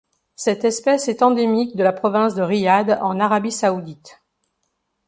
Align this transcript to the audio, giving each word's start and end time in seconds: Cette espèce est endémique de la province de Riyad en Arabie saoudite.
Cette 0.33 0.65
espèce 0.65 1.09
est 1.09 1.21
endémique 1.21 1.75
de 1.75 1.83
la 1.83 1.93
province 1.93 2.33
de 2.33 2.41
Riyad 2.41 2.97
en 3.03 3.19
Arabie 3.19 3.51
saoudite. 3.51 4.19